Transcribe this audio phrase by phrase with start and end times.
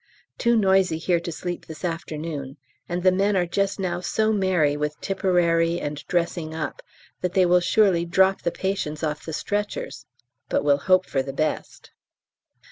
[0.39, 2.57] Too noisy here to sleep this afternoon.
[2.89, 6.81] And the men are just now so merry with Tipperary, and dressing up,
[7.21, 10.07] that they will surely drop the patients off the stretchers,
[10.49, 11.91] but we'll hope for the best.